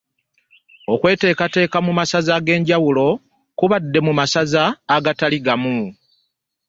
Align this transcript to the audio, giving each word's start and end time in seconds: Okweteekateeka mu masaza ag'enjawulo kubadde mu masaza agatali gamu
Okweteekateeka 0.93 1.77
mu 1.85 1.91
masaza 1.99 2.31
ag'enjawulo 2.39 3.07
kubadde 3.57 3.99
mu 4.05 4.13
masaza 4.19 4.63
agatali 4.95 5.37
gamu 5.45 5.77